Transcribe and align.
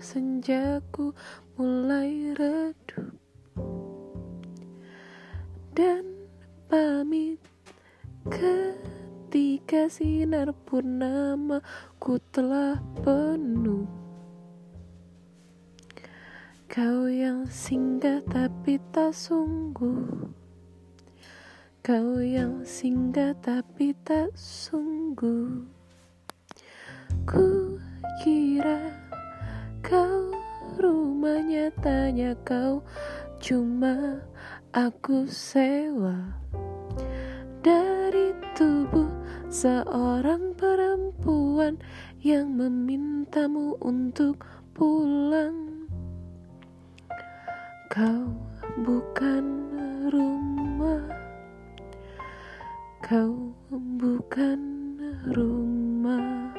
senjaku 0.00 1.12
mulai 1.60 2.32
redup. 2.34 3.12
Dan 5.76 6.02
pamit 6.66 7.38
ketika 8.28 9.86
sinar 9.92 10.56
purnama 10.66 11.60
ku 12.00 12.16
telah 12.32 12.80
penuh. 13.04 13.84
Kau 16.70 17.10
yang 17.10 17.50
singgah 17.50 18.22
tapi 18.30 18.80
tak 18.94 19.12
sungguh. 19.12 20.30
Kau 21.82 22.20
yang 22.20 22.62
singgah 22.62 23.34
tapi 23.40 23.96
tak 24.04 24.30
sungguh. 24.38 25.66
Ku 27.26 27.74
kira 28.22 28.99
rumahnya 31.30 31.70
tanya 31.78 32.34
kau. 32.42 32.82
Cuma 33.38 34.18
aku 34.74 35.30
sewa 35.30 36.34
Dari 37.62 38.34
tubuh 38.58 39.06
seorang 39.46 40.58
perempuan 40.58 41.78
Yang 42.18 42.46
memintamu 42.50 43.78
untuk 43.78 44.42
pulang. 44.74 45.86
Kau 47.86 48.26
bukan 48.82 49.46
rumah. 50.10 51.06
Kau 53.06 53.54
bukan 53.70 54.60
rumah. 55.30 56.54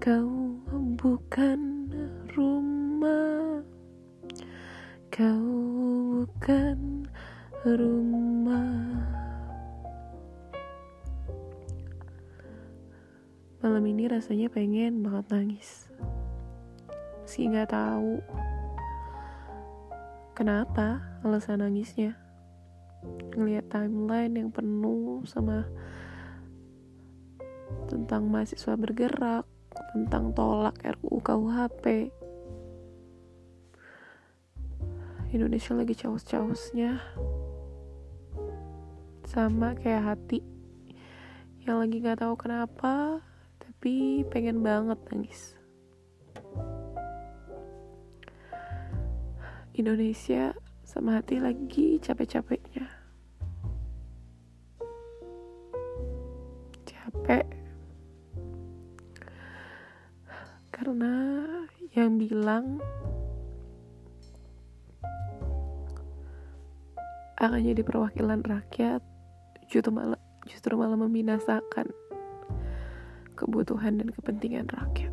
Kau 0.00 0.58
bukan 0.96 1.60
rumah 2.34 2.71
Kau 5.12 5.44
bukan 6.22 7.06
rumah. 7.66 9.02
Malam 13.62 13.84
ini 13.86 14.06
rasanya 14.10 14.50
pengen 14.50 15.02
banget 15.02 15.26
nangis. 15.30 15.90
Meski 17.26 17.50
gak 17.50 17.70
tahu 17.70 18.18
Kenapa 20.32 21.04
alasan 21.20 21.60
nangisnya. 21.60 22.16
Ngelihat 23.36 23.68
timeline 23.68 24.32
yang 24.32 24.48
penuh 24.48 25.20
sama 25.28 25.68
tentang 27.84 28.32
mahasiswa 28.32 28.72
bergerak, 28.74 29.44
tentang 29.92 30.32
tolak 30.32 30.80
RUU 30.80 31.20
KUHP. 31.20 32.16
Indonesia 35.32 35.72
lagi 35.72 35.96
caos-caosnya. 35.96 37.00
Sama 39.24 39.72
kayak 39.72 40.04
hati 40.12 40.44
yang 41.64 41.80
lagi 41.80 42.04
gak 42.04 42.20
tahu 42.20 42.36
kenapa, 42.36 43.24
tapi 43.56 44.28
pengen 44.28 44.60
banget 44.60 45.00
nangis. 45.08 45.56
Indonesia 49.72 50.52
sama 50.84 51.16
hati 51.16 51.40
lagi 51.40 51.96
capek-capeknya 51.96 52.84
capek 56.84 57.46
karena 60.68 61.14
yang 61.96 62.20
bilang 62.20 62.84
akan 67.42 67.62
jadi 67.62 67.82
perwakilan 67.82 68.40
rakyat 68.46 69.02
justru 69.66 69.90
malah 69.90 70.20
justru 70.46 70.78
malah 70.78 70.98
membinasakan 70.98 71.90
kebutuhan 73.34 73.98
dan 73.98 74.14
kepentingan 74.14 74.70
rakyat 74.70 75.12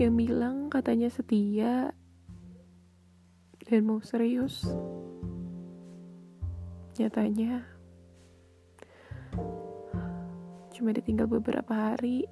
yang 0.00 0.16
bilang 0.16 0.72
katanya 0.72 1.12
setia 1.12 1.92
dan 3.70 3.86
mau 3.86 4.02
serius. 4.02 4.66
Nyatanya, 6.98 7.64
cuma 10.74 10.90
ditinggal 10.92 11.30
beberapa 11.30 11.70
hari, 11.72 12.26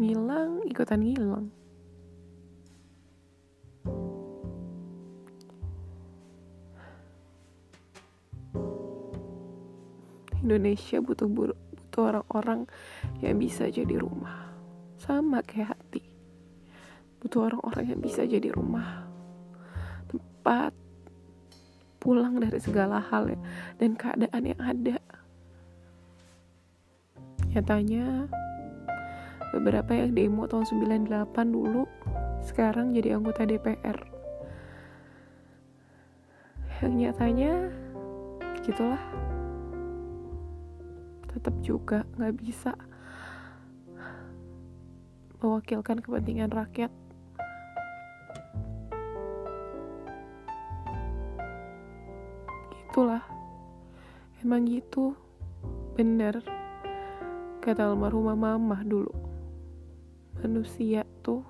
ngilang, 0.00 0.64
ikutan 0.66 1.04
ngilang. 1.04 1.46
Indonesia 10.40 10.98
butuh 11.00 11.28
butuh 11.28 12.02
orang-orang 12.14 12.64
yang 13.20 13.36
bisa 13.36 13.68
jadi 13.68 14.00
rumah, 14.00 14.52
sama 14.96 15.44
kayak 15.44 15.76
hati. 15.76 16.04
Butuh 17.20 17.52
orang-orang 17.52 17.96
yang 17.96 18.00
bisa 18.00 18.24
jadi 18.24 18.48
rumah. 18.52 19.04
Tempat 20.08 20.72
pulang 22.00 22.40
dari 22.40 22.56
segala 22.56 22.96
hal 22.98 23.28
ya, 23.28 23.40
dan 23.76 23.92
keadaan 23.92 24.42
yang 24.48 24.60
ada. 24.60 24.96
Nyatanya 27.52 28.30
beberapa 29.50 29.92
yang 29.92 30.14
demo 30.14 30.46
tahun 30.46 30.64
98 30.64 31.34
dulu 31.50 31.84
sekarang 32.40 32.94
jadi 32.94 33.18
anggota 33.18 33.44
DPR 33.44 33.98
yang 36.80 36.96
nyatanya 36.96 37.68
gitulah 38.64 39.02
tetap 41.30 41.54
juga 41.62 42.02
nggak 42.18 42.34
bisa 42.42 42.74
mewakilkan 45.38 46.02
kepentingan 46.02 46.50
rakyat. 46.50 46.92
Itulah 52.90 53.22
emang 54.42 54.66
gitu. 54.66 55.14
Bener. 55.94 56.42
Kata 57.62 57.92
almarhumah 57.92 58.34
mama 58.34 58.82
dulu. 58.82 59.14
Manusia 60.42 61.06
tuh 61.22 61.44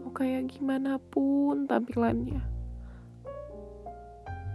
mau 0.00 0.14
kayak 0.16 0.56
gimana 0.56 0.96
pun 0.96 1.68
tampilannya. 1.68 2.40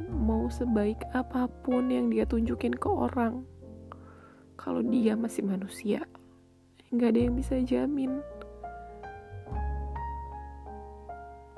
Mau 0.09 0.49
sebaik 0.49 1.05
apa 1.13 1.45
pun 1.61 1.91
yang 1.93 2.09
dia 2.09 2.25
tunjukin 2.25 2.73
ke 2.73 2.87
orang 2.89 3.50
kalau 4.61 4.85
dia 4.85 5.17
masih 5.17 5.41
manusia 5.41 6.05
nggak 6.93 7.09
ada 7.11 7.19
yang 7.25 7.35
bisa 7.35 7.57
jamin 7.65 8.21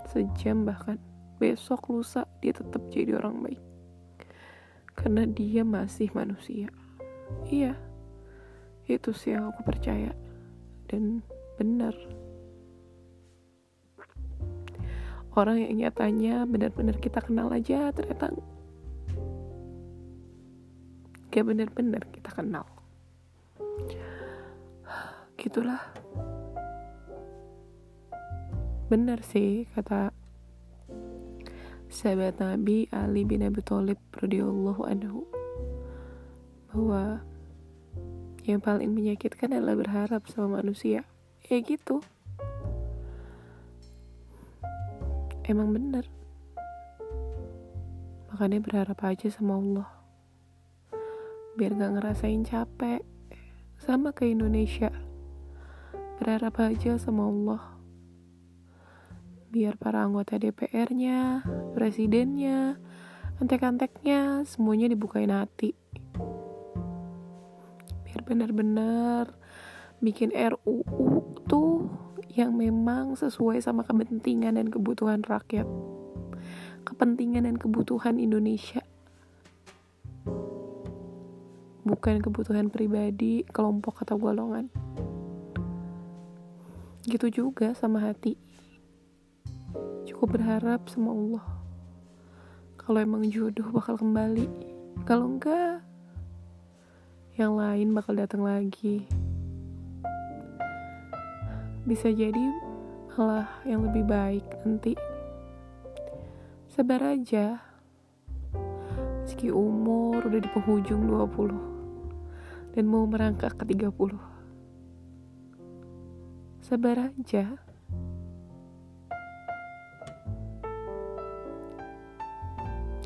sejam 0.07 0.63
bahkan 0.63 0.95
besok 1.41 1.91
lusa 1.91 2.23
dia 2.39 2.55
tetap 2.55 2.79
jadi 2.87 3.19
orang 3.19 3.43
baik 3.43 3.61
karena 4.93 5.25
dia 5.27 5.65
masih 5.65 6.09
manusia. 6.13 6.69
Iya, 7.49 7.75
itu 8.85 9.09
sih 9.11 9.33
yang 9.33 9.49
aku 9.51 9.65
percaya 9.65 10.13
dan 10.87 11.25
benar. 11.57 11.91
Orang 15.33 15.57
yang 15.57 15.73
nyatanya 15.81 16.45
benar-benar 16.45 17.01
kita 17.01 17.17
kenal 17.25 17.49
aja 17.49 17.89
ternyata 17.89 18.37
gak 21.33 21.45
benar-benar 21.49 22.05
kita 22.13 22.29
kenal. 22.29 22.69
Gitulah. 25.37 25.81
Benar 28.87 29.19
sih 29.25 29.65
kata 29.73 30.13
sahabat 31.93 32.41
Nabi 32.41 32.89
Ali 32.89 33.21
bin 33.21 33.45
Abi 33.45 33.61
Thalib 33.61 34.01
radhiyallahu 34.17 34.81
anhu 34.81 35.29
bahwa 36.73 37.21
yang 38.43 38.59
paling 38.59 38.91
menyakitkan 38.91 39.53
adalah 39.53 39.77
berharap 39.77 40.25
sama 40.25 40.59
manusia. 40.59 41.05
Ya 41.45 41.61
gitu. 41.61 42.01
Emang 45.45 45.75
bener. 45.75 46.09
Makanya 48.33 48.59
berharap 48.63 48.99
aja 49.05 49.29
sama 49.29 49.61
Allah. 49.61 49.89
Biar 51.53 51.77
gak 51.77 51.93
ngerasain 51.93 52.41
capek. 52.41 53.12
Sama 53.83 54.15
ke 54.15 54.31
Indonesia. 54.31 54.95
Berharap 56.15 56.55
aja 56.63 56.95
sama 56.95 57.27
Allah 57.27 57.63
biar 59.51 59.75
para 59.75 60.01
anggota 60.01 60.39
DPR-nya, 60.39 61.43
presidennya, 61.75 62.79
antek-anteknya 63.43 64.47
semuanya 64.47 64.87
dibukain 64.87 65.29
hati. 65.29 65.75
Biar 68.07 68.23
benar-benar 68.23 69.35
bikin 69.99 70.31
RUU 70.31 71.43
tuh 71.51 71.91
yang 72.31 72.55
memang 72.55 73.19
sesuai 73.19 73.59
sama 73.59 73.83
kepentingan 73.83 74.55
dan 74.55 74.71
kebutuhan 74.71 75.27
rakyat 75.27 75.67
kepentingan 76.83 77.47
dan 77.47 77.55
kebutuhan 77.55 78.19
Indonesia 78.19 78.83
bukan 82.03 82.19
kebutuhan 82.19 82.67
pribadi, 82.67 83.47
kelompok 83.47 84.03
atau 84.03 84.19
golongan. 84.19 84.67
Gitu 87.07 87.31
juga 87.31 87.71
sama 87.79 88.03
hati. 88.03 88.35
Cukup 90.03 90.35
berharap 90.35 90.83
sama 90.91 91.15
Allah. 91.15 91.47
Kalau 92.75 92.99
emang 92.99 93.23
jodoh 93.31 93.71
bakal 93.71 93.95
kembali. 93.95 94.51
Kalau 95.07 95.31
enggak, 95.31 95.79
yang 97.39 97.55
lain 97.55 97.95
bakal 97.95 98.19
datang 98.19 98.43
lagi. 98.43 99.07
Bisa 101.87 102.11
jadi 102.11 102.51
malah 103.15 103.47
yang 103.63 103.79
lebih 103.87 104.03
baik 104.03 104.43
nanti. 104.67 104.91
Sabar 106.67 107.15
aja. 107.15 107.63
Meski 109.23 109.55
umur 109.55 110.19
udah 110.19 110.43
di 110.43 110.51
penghujung 110.51 111.07
20 111.07 111.73
dan 112.73 112.89
mau 112.89 113.05
merangkak 113.05 113.53
ke 113.53 113.69
30. 113.69 114.17
Sabar 116.65 117.13
aja. 117.13 117.61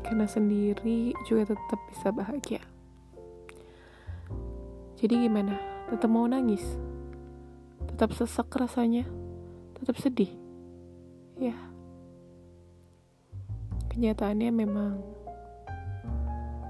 Karena 0.00 0.24
sendiri 0.24 1.12
juga 1.28 1.52
tetap 1.52 1.80
bisa 1.92 2.08
bahagia. 2.08 2.64
Jadi 4.96 5.14
gimana? 5.28 5.60
Tetap 5.92 6.08
mau 6.08 6.24
nangis? 6.24 6.64
Tetap 7.92 8.16
sesek 8.16 8.48
rasanya? 8.56 9.04
Tetap 9.76 10.00
sedih? 10.00 10.32
Ya. 11.36 11.54
Kenyataannya 13.92 14.48
memang 14.48 14.98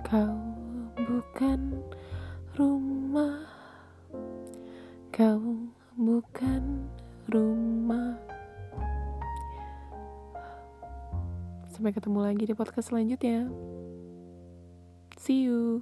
kau 0.03 0.35
bukan 0.99 1.79
rumah. 2.59 3.39
Kau 5.15 5.71
bukan 5.95 6.91
rumah. 7.31 8.19
Sampai 11.71 11.95
ketemu 11.95 12.19
lagi 12.19 12.51
di 12.51 12.55
podcast 12.59 12.91
selanjutnya. 12.91 13.47
See 15.15 15.47
you 15.47 15.79